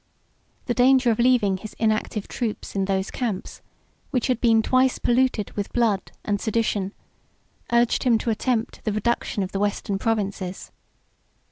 [0.65, 3.61] The danger of leaving his inactive troops in those camps,
[4.09, 6.93] which had been twice polluted with blood and sedition,
[7.71, 10.71] urged him to attempt the reduction of the Western provinces.